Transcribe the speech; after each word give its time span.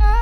I 0.00 0.21